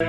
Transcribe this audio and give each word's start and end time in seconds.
Em 0.00 0.04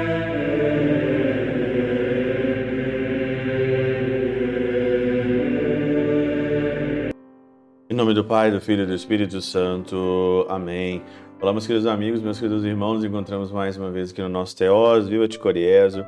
nome 7.96 8.14
do 8.14 8.24
Pai, 8.24 8.52
do 8.52 8.62
Filho 8.62 8.84
e 8.84 8.86
do 8.86 8.94
Espírito 8.94 9.42
Santo. 9.42 10.46
Amém. 10.48 11.02
Olá, 11.42 11.52
meus 11.52 11.66
queridos 11.66 11.88
amigos, 11.88 12.22
meus 12.22 12.40
queridos 12.40 12.64
irmãos, 12.64 12.98
nos 12.98 13.04
encontramos 13.04 13.52
mais 13.52 13.78
uma 13.78 13.90
vez 13.90 14.12
aqui 14.12 14.22
no 14.22 14.30
nosso 14.30 14.56
Teós, 14.56 15.08
Viva 15.08 15.28
Te 15.28 15.40
Coriezo, 15.40 16.06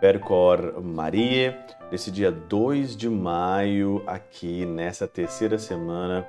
Percor 0.00 0.80
Maria, 0.82 1.62
nesse 1.92 2.10
dia 2.10 2.32
2 2.32 2.96
de 2.96 3.10
maio, 3.10 4.02
aqui 4.06 4.64
nessa 4.64 5.06
terceira 5.06 5.58
semana 5.58 6.26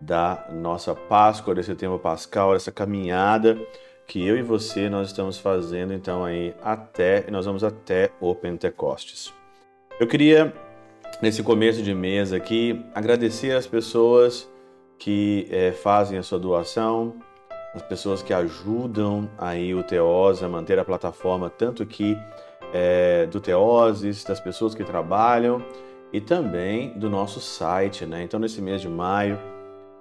da 0.00 0.48
nossa 0.50 0.94
Páscoa, 0.94 1.54
desse 1.54 1.74
tempo 1.74 1.98
pascal, 1.98 2.54
dessa 2.54 2.72
caminhada 2.72 3.58
que 4.10 4.26
eu 4.26 4.36
e 4.36 4.42
você 4.42 4.90
nós 4.90 5.06
estamos 5.06 5.38
fazendo 5.38 5.94
então 5.94 6.24
aí 6.24 6.52
até, 6.60 7.30
nós 7.30 7.46
vamos 7.46 7.62
até 7.62 8.10
o 8.20 8.34
Pentecostes. 8.34 9.32
Eu 10.00 10.06
queria 10.08 10.52
nesse 11.22 11.44
começo 11.44 11.80
de 11.80 11.94
mês 11.94 12.32
aqui, 12.32 12.84
agradecer 12.92 13.52
as 13.52 13.68
pessoas 13.68 14.50
que 14.98 15.46
é, 15.48 15.70
fazem 15.70 16.18
a 16.18 16.24
sua 16.24 16.40
doação, 16.40 17.14
as 17.72 17.82
pessoas 17.82 18.20
que 18.20 18.34
ajudam 18.34 19.30
aí 19.38 19.72
o 19.76 19.82
Teose 19.84 20.44
a 20.44 20.48
manter 20.48 20.76
a 20.80 20.84
plataforma, 20.84 21.48
tanto 21.48 21.84
aqui 21.84 22.18
é, 22.74 23.26
do 23.26 23.40
Teoses, 23.40 24.24
das 24.24 24.40
pessoas 24.40 24.74
que 24.74 24.82
trabalham 24.82 25.64
e 26.12 26.20
também 26.20 26.98
do 26.98 27.08
nosso 27.08 27.40
site, 27.40 28.04
né? 28.06 28.24
Então, 28.24 28.40
nesse 28.40 28.60
mês 28.60 28.80
de 28.80 28.88
maio, 28.88 29.38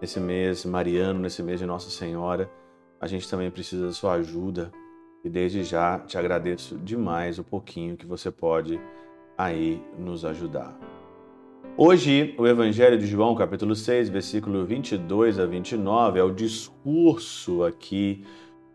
nesse 0.01 0.19
mês 0.19 0.65
mariano, 0.65 1.19
nesse 1.19 1.43
mês 1.43 1.59
de 1.59 1.67
Nossa 1.67 1.91
Senhora, 1.91 2.49
a 2.99 3.07
gente 3.07 3.29
também 3.29 3.49
precisa 3.49 3.87
da 3.87 3.93
sua 3.93 4.13
ajuda 4.13 4.71
e 5.23 5.29
desde 5.29 5.63
já 5.63 5.99
te 5.99 6.17
agradeço 6.17 6.77
demais 6.77 7.39
o 7.39 7.43
pouquinho 7.43 7.95
que 7.95 8.05
você 8.05 8.29
pode 8.29 8.79
aí 9.37 9.81
nos 9.97 10.25
ajudar. 10.25 10.77
Hoje, 11.77 12.35
o 12.37 12.45
Evangelho 12.45 12.97
de 12.97 13.07
João, 13.07 13.33
capítulo 13.35 13.73
6, 13.73 14.09
versículo 14.09 14.65
22 14.65 15.39
a 15.39 15.45
29, 15.45 16.19
é 16.19 16.23
o 16.23 16.29
discurso 16.29 17.63
aqui 17.63 18.25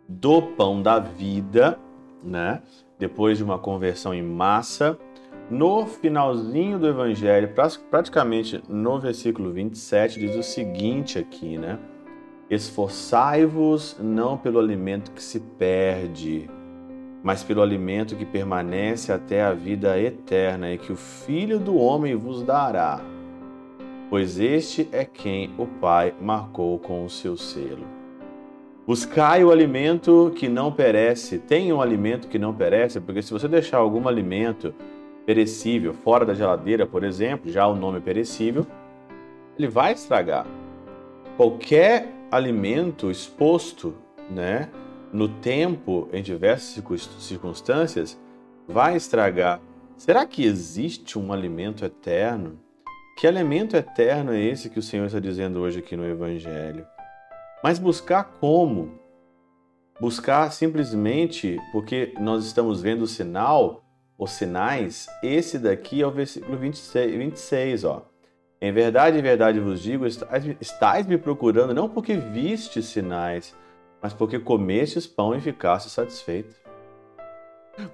do 0.09 0.41
pão 0.41 0.81
da 0.81 0.99
vida, 0.99 1.79
né? 2.23 2.63
Depois 2.99 3.37
de 3.37 3.45
uma 3.45 3.59
conversão 3.59 4.15
em 4.15 4.23
massa. 4.23 4.99
No 5.51 5.87
finalzinho 5.87 6.79
do 6.79 6.89
Evangelho, 6.89 7.53
praticamente 7.91 8.63
no 8.67 8.99
versículo 8.99 9.53
27, 9.53 10.19
diz 10.19 10.35
o 10.37 10.43
seguinte 10.43 11.19
aqui, 11.19 11.59
né? 11.59 11.79
Esforçai-vos 12.51 13.97
não 13.99 14.37
pelo 14.37 14.59
alimento 14.59 15.13
que 15.13 15.23
se 15.23 15.41
perde, 15.41 16.49
mas 17.23 17.43
pelo 17.43 17.63
alimento 17.63 18.17
que 18.17 18.27
permanece 18.27 19.11
até 19.11 19.43
a 19.43 19.53
vida 19.53 19.99
eterna 19.99 20.71
e 20.71 20.77
que 20.77 20.93
o 20.93 20.97
Filho 20.97 21.59
do 21.59 21.77
Homem 21.77 22.15
vos 22.15 22.43
dará, 22.43 23.01
pois 24.11 24.39
este 24.39 24.87
é 24.93 25.07
quem 25.07 25.55
o 25.57 25.67
Pai 25.67 26.15
marcou 26.21 26.79
com 26.79 27.05
o 27.05 27.09
seu 27.09 27.35
selo. 27.37 27.87
Buscai 28.87 29.43
o 29.43 29.51
alimento 29.51 30.31
que 30.37 30.47
não 30.47 30.71
perece. 30.71 31.39
Tenha 31.39 31.75
um 31.75 31.81
alimento 31.81 32.29
que 32.29 32.39
não 32.39 32.53
perece, 32.53 33.01
porque 33.01 33.23
se 33.23 33.33
você 33.33 33.49
deixar 33.49 33.79
algum 33.79 34.07
alimento 34.07 34.75
perecível 35.25 35.95
fora 35.95 36.27
da 36.27 36.35
geladeira, 36.35 36.85
por 36.85 37.03
exemplo, 37.03 37.51
já 37.51 37.67
o 37.67 37.75
nome 37.75 38.01
perecível, 38.01 38.67
ele 39.59 39.69
vai 39.69 39.95
estragar. 39.95 40.47
Qualquer 41.39 42.13
alimento 42.35 43.11
exposto, 43.11 43.95
né, 44.29 44.69
no 45.13 45.29
tempo, 45.29 46.09
em 46.13 46.23
diversas 46.23 46.83
circunstâncias, 47.21 48.21
vai 48.67 48.97
estragar. 48.97 49.61
Será 49.97 50.27
que 50.27 50.45
existe 50.45 51.17
um 51.17 51.33
alimento 51.33 51.85
eterno? 51.85 52.59
Que 53.17 53.29
alimento 53.29 53.77
eterno 53.77 54.33
é 54.33 54.43
esse 54.43 54.69
que 54.69 54.81
o 54.81 54.83
Senhor 54.83 55.07
está 55.07 55.21
dizendo 55.21 55.61
hoje 55.61 55.79
aqui 55.79 55.97
no 55.97 56.05
Evangelho? 56.05 56.85
Mas 57.63 57.79
buscar 57.79 58.25
como? 58.41 58.99
Buscar 60.01 60.51
simplesmente 60.51 61.57
porque 61.71 62.13
nós 62.19 62.45
estamos 62.45 62.83
vendo 62.83 63.03
o 63.03 63.07
sinal, 63.07 63.85
os 64.19 64.33
sinais. 64.33 65.07
Esse 65.23 65.57
daqui 65.57 66.03
é 66.03 66.07
o 66.07 66.11
versículo 66.11 66.59
26, 66.59 67.17
26 67.17 67.85
ó. 67.85 68.14
Em 68.65 68.73
verdade, 68.73 69.19
em 69.19 69.23
verdade 69.23 69.61
vos 69.61 69.83
digo, 69.83 70.07
estáis, 70.07 70.57
estáis 70.59 71.07
me 71.07 71.19
procurando 71.19 71.75
não 71.75 71.87
porque 71.87 72.17
viste 72.17 72.83
sinais, 72.83 73.55
mas 74.01 74.15
porque 74.15 74.39
comestes 74.39 75.07
pão 75.07 75.35
e 75.35 75.41
ficaste 75.41 75.91
satisfeito. 75.91 76.57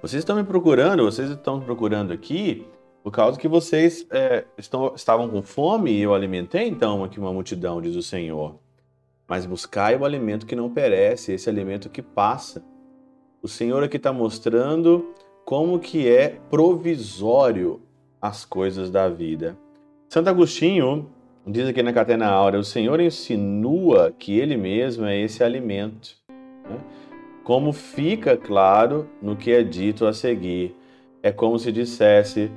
Vocês 0.01 0.21
estão 0.21 0.37
me 0.37 0.45
procurando, 0.45 1.03
vocês 1.03 1.29
estão 1.29 1.59
me 1.59 1.65
procurando 1.65 2.13
aqui 2.13 2.65
por 3.03 3.11
causa 3.11 3.37
que 3.37 3.49
vocês 3.49 4.07
é, 4.11 4.45
estão, 4.57 4.93
estavam 4.95 5.27
com 5.27 5.41
fome 5.41 5.91
e 5.91 6.03
eu 6.03 6.15
alimentei 6.15 6.69
então 6.69 7.03
aqui 7.03 7.19
uma 7.19 7.33
multidão, 7.33 7.81
diz 7.81 7.97
o 7.97 8.01
Senhor. 8.01 8.55
Mas 9.27 9.45
buscai 9.45 9.97
o 9.97 10.05
alimento 10.05 10.45
que 10.45 10.55
não 10.55 10.69
perece, 10.69 11.33
esse 11.33 11.49
alimento 11.49 11.89
que 11.89 12.01
passa. 12.01 12.63
O 13.41 13.47
Senhor 13.49 13.83
aqui 13.83 13.97
está 13.97 14.13
mostrando 14.13 15.13
como 15.43 15.79
que 15.79 16.07
é 16.07 16.39
provisório 16.49 17.81
as 18.21 18.45
coisas 18.45 18.89
da 18.89 19.09
vida. 19.09 19.57
Santo 20.11 20.29
Agostinho 20.29 21.09
Diz 21.47 21.69
aqui 21.69 21.81
na 21.81 21.93
Catena 21.93 22.27
Áurea, 22.27 22.59
o 22.59 22.65
Senhor 22.65 22.99
insinua 22.99 24.13
que 24.19 24.37
Ele 24.37 24.57
mesmo 24.57 25.05
é 25.05 25.17
esse 25.17 25.41
alimento. 25.41 26.17
Né? 26.29 26.77
Como 27.45 27.71
fica 27.71 28.35
claro 28.35 29.07
no 29.21 29.37
que 29.37 29.51
é 29.51 29.63
dito 29.63 30.05
a 30.05 30.11
seguir. 30.13 30.75
É 31.23 31.31
como 31.31 31.57
se 31.57 31.71
dissesse, 31.71 32.51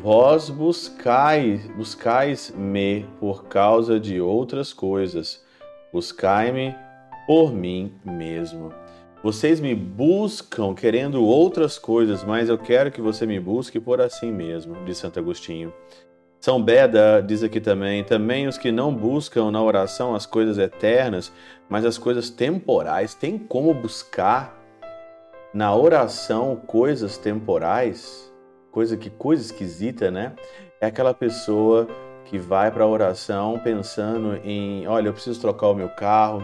vós 0.00 0.48
buscais, 0.48 1.66
buscais-me 1.76 3.04
por 3.18 3.46
causa 3.46 3.98
de 3.98 4.20
outras 4.20 4.72
coisas. 4.72 5.44
Buscai-me 5.92 6.72
por 7.26 7.52
mim 7.52 7.92
mesmo. 8.04 8.72
Vocês 9.24 9.58
me 9.58 9.74
buscam 9.74 10.72
querendo 10.72 11.24
outras 11.24 11.80
coisas, 11.80 12.22
mas 12.22 12.48
eu 12.48 12.56
quero 12.56 12.92
que 12.92 13.00
você 13.00 13.26
me 13.26 13.40
busque 13.40 13.80
por 13.80 14.00
assim 14.00 14.30
mesmo, 14.30 14.76
diz 14.84 14.98
Santo 14.98 15.18
Agostinho. 15.18 15.72
São 16.42 16.60
Beda 16.60 17.22
diz 17.24 17.44
aqui 17.44 17.60
também: 17.60 18.02
também 18.02 18.48
os 18.48 18.58
que 18.58 18.72
não 18.72 18.92
buscam 18.92 19.52
na 19.52 19.62
oração 19.62 20.12
as 20.12 20.26
coisas 20.26 20.58
eternas, 20.58 21.32
mas 21.68 21.84
as 21.84 21.96
coisas 21.96 22.30
temporais, 22.30 23.14
tem 23.14 23.38
como 23.38 23.72
buscar 23.72 24.52
na 25.54 25.72
oração 25.72 26.56
coisas 26.66 27.16
temporais? 27.16 28.28
Coisa 28.72 28.96
que 28.96 29.08
coisa 29.08 29.40
esquisita, 29.40 30.10
né? 30.10 30.32
É 30.80 30.86
aquela 30.86 31.14
pessoa 31.14 31.86
que 32.24 32.38
vai 32.38 32.72
para 32.72 32.82
a 32.82 32.88
oração 32.88 33.60
pensando 33.62 34.34
em, 34.42 34.84
olha, 34.88 35.10
eu 35.10 35.12
preciso 35.12 35.40
trocar 35.40 35.68
o 35.68 35.74
meu 35.74 35.90
carro, 35.90 36.42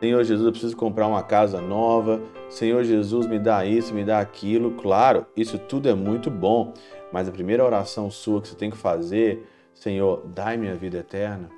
Senhor 0.00 0.24
Jesus, 0.24 0.46
eu 0.46 0.50
preciso 0.50 0.76
comprar 0.76 1.06
uma 1.06 1.22
casa 1.22 1.60
nova. 1.60 2.22
Senhor 2.48 2.82
Jesus, 2.84 3.26
me 3.26 3.38
dá 3.38 3.66
isso, 3.66 3.92
me 3.92 4.02
dá 4.02 4.18
aquilo. 4.18 4.70
Claro, 4.72 5.26
isso 5.36 5.58
tudo 5.58 5.90
é 5.90 5.94
muito 5.94 6.30
bom, 6.30 6.72
mas 7.12 7.28
a 7.28 7.32
primeira 7.32 7.62
oração 7.62 8.10
sua 8.10 8.40
que 8.40 8.48
você 8.48 8.56
tem 8.56 8.70
que 8.70 8.78
fazer, 8.78 9.46
Senhor, 9.74 10.26
dai-me 10.34 10.70
a 10.70 10.74
vida 10.74 10.98
eterna. 10.98 11.50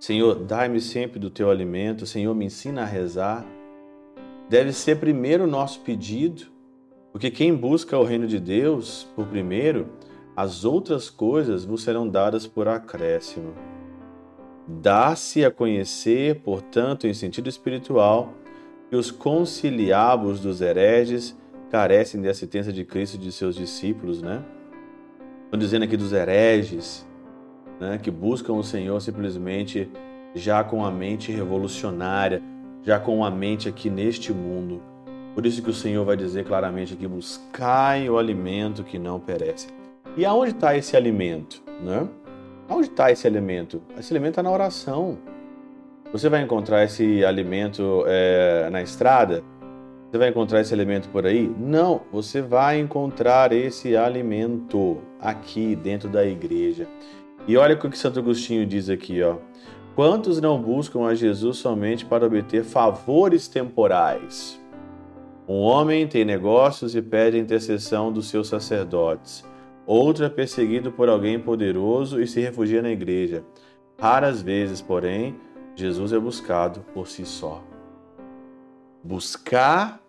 Senhor, 0.00 0.34
dai-me 0.34 0.80
sempre 0.80 1.20
do 1.20 1.30
teu 1.30 1.50
alimento. 1.50 2.04
Senhor, 2.04 2.34
me 2.34 2.46
ensina 2.46 2.82
a 2.82 2.84
rezar. 2.84 3.46
Deve 4.48 4.72
ser 4.72 4.98
primeiro 4.98 5.44
o 5.44 5.46
nosso 5.46 5.80
pedido, 5.82 6.46
porque 7.12 7.30
quem 7.30 7.54
busca 7.54 7.96
o 7.96 8.02
reino 8.02 8.26
de 8.26 8.40
Deus 8.40 9.06
por 9.14 9.26
primeiro, 9.26 9.86
as 10.36 10.64
outras 10.64 11.08
coisas 11.08 11.64
vos 11.64 11.84
serão 11.84 12.08
dadas 12.08 12.44
por 12.44 12.66
acréscimo. 12.66 13.54
Dá-se 14.66 15.44
a 15.44 15.50
conhecer, 15.50 16.40
portanto, 16.40 17.06
em 17.06 17.12
sentido 17.12 17.48
espiritual, 17.48 18.32
que 18.88 18.96
os 18.96 19.10
conciliábulos 19.10 20.40
dos 20.40 20.60
hereges 20.60 21.36
carecem 21.70 22.20
de 22.22 22.28
assistência 22.28 22.72
de 22.72 22.84
Cristo 22.84 23.16
e 23.16 23.18
de 23.18 23.32
seus 23.32 23.56
discípulos, 23.56 24.22
né? 24.22 24.42
Estou 25.44 25.58
dizendo 25.58 25.84
aqui 25.84 25.96
dos 25.96 26.12
hereges, 26.12 27.06
né, 27.78 27.98
que 28.02 28.10
buscam 28.10 28.54
o 28.54 28.62
Senhor 28.62 29.00
simplesmente 29.00 29.90
já 30.34 30.64
com 30.64 30.84
a 30.84 30.90
mente 30.90 31.30
revolucionária, 31.30 32.42
já 32.82 32.98
com 32.98 33.24
a 33.24 33.30
mente 33.30 33.68
aqui 33.68 33.90
neste 33.90 34.32
mundo. 34.32 34.82
Por 35.34 35.44
isso 35.46 35.62
que 35.62 35.70
o 35.70 35.74
Senhor 35.74 36.04
vai 36.04 36.16
dizer 36.16 36.44
claramente 36.44 36.94
aqui: 36.94 37.06
buscai 37.06 38.08
o 38.08 38.18
alimento 38.18 38.82
que 38.82 38.98
não 38.98 39.20
perece. 39.20 39.68
E 40.16 40.24
aonde 40.24 40.52
está 40.52 40.76
esse 40.76 40.96
alimento? 40.96 41.62
Né? 41.82 42.08
Aonde 42.68 42.88
está 42.88 43.10
esse 43.10 43.26
alimento? 43.26 43.82
Esse 43.98 44.12
alimento 44.12 44.32
está 44.32 44.42
na 44.42 44.50
oração. 44.50 45.18
Você 46.12 46.28
vai 46.28 46.42
encontrar 46.42 46.84
esse 46.84 47.24
alimento 47.24 48.04
é, 48.06 48.68
na 48.70 48.80
estrada? 48.80 49.42
Você 50.10 50.18
vai 50.18 50.28
encontrar 50.28 50.60
esse 50.60 50.72
alimento 50.72 51.08
por 51.08 51.26
aí? 51.26 51.52
Não, 51.58 52.02
você 52.10 52.40
vai 52.40 52.78
encontrar 52.78 53.52
esse 53.52 53.96
alimento 53.96 54.98
aqui 55.20 55.76
dentro 55.76 56.08
da 56.08 56.24
igreja. 56.24 56.86
E 57.46 57.56
olha 57.56 57.74
o 57.74 57.78
que 57.78 57.98
Santo 57.98 58.20
Agostinho 58.20 58.64
diz 58.64 58.88
aqui, 58.88 59.22
ó. 59.22 59.36
Quantos 59.94 60.40
não 60.40 60.60
buscam 60.60 61.04
a 61.06 61.14
Jesus 61.14 61.58
somente 61.58 62.04
para 62.06 62.24
obter 62.24 62.64
favores 62.64 63.46
temporais? 63.46 64.60
Um 65.46 65.60
homem 65.60 66.06
tem 66.08 66.24
negócios 66.24 66.96
e 66.96 67.02
pede 67.02 67.36
a 67.36 67.40
intercessão 67.40 68.10
dos 68.10 68.28
seus 68.28 68.48
sacerdotes. 68.48 69.44
Outro 69.86 70.24
é 70.24 70.28
perseguido 70.28 70.90
por 70.90 71.08
alguém 71.08 71.38
poderoso 71.38 72.20
e 72.20 72.26
se 72.26 72.40
refugia 72.40 72.80
na 72.80 72.90
igreja. 72.90 73.44
Raras 73.98 74.40
vezes, 74.40 74.80
porém, 74.80 75.36
Jesus 75.76 76.12
é 76.12 76.18
buscado 76.18 76.80
por 76.94 77.06
si 77.06 77.24
só. 77.26 77.62
Buscar 79.02 80.00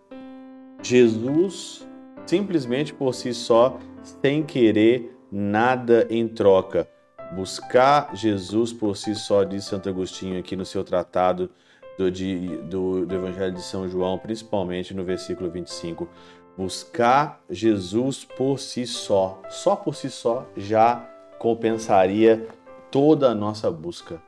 Jesus 0.82 1.86
simplesmente 2.26 2.92
por 2.92 3.14
si 3.14 3.32
só, 3.32 3.78
sem 4.22 4.42
querer 4.42 5.16
nada 5.30 6.06
em 6.10 6.26
troca. 6.26 6.88
Buscar 7.34 8.14
Jesus 8.14 8.72
por 8.72 8.96
si 8.96 9.14
só, 9.14 9.44
diz 9.44 9.64
Santo 9.64 9.88
Agostinho 9.88 10.38
aqui 10.38 10.56
no 10.56 10.64
seu 10.64 10.84
tratado 10.84 11.50
do, 11.98 12.10
de, 12.10 12.56
do, 12.68 13.06
do 13.06 13.14
Evangelho 13.14 13.52
de 13.52 13.62
São 13.62 13.88
João, 13.88 14.18
principalmente 14.18 14.94
no 14.94 15.04
versículo 15.04 15.50
25. 15.50 16.08
Buscar 16.56 17.42
Jesus 17.50 18.24
por 18.24 18.58
si 18.58 18.86
só, 18.86 19.42
só 19.50 19.76
por 19.76 19.94
si 19.94 20.10
só, 20.10 20.46
já 20.56 21.04
compensaria 21.38 22.46
toda 22.90 23.30
a 23.30 23.34
nossa 23.34 23.70
busca. 23.70 24.20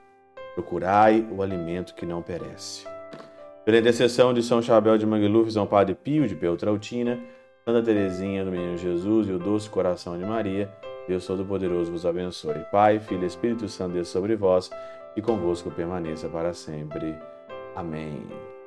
Procurai 0.54 1.26
o 1.30 1.42
alimento 1.42 1.94
que 1.94 2.04
não 2.04 2.20
perece. 2.20 2.86
Pela 3.64 3.78
intercessão 3.78 4.34
de 4.34 4.42
São 4.42 4.60
Chabel 4.60 4.98
de 4.98 5.06
Mangluf, 5.06 5.50
São 5.50 5.66
Padre 5.66 5.94
Pio 5.94 6.26
de 6.26 6.34
Beltrautina, 6.34 7.19
Santa 7.64 7.82
Teresinha 7.82 8.44
do 8.44 8.50
Menino 8.50 8.76
Jesus 8.76 9.28
e 9.28 9.32
o 9.32 9.38
doce 9.38 9.69
coração 9.69 10.19
de 10.19 10.25
Maria, 10.25 10.70
Deus 11.06 11.26
Todo-Poderoso 11.26 11.90
vos 11.90 12.04
abençoe. 12.04 12.64
Pai, 12.70 12.98
Filho 12.98 13.25
e 13.25 13.26
Espírito 13.26 13.69
Santo, 13.69 13.94
Deus 13.94 14.08
sobre 14.08 14.36
vós 14.36 14.70
e 15.16 15.22
convosco 15.22 15.70
permaneça 15.70 16.28
para 16.28 16.52
sempre. 16.52 17.14
Amém. 17.75 18.57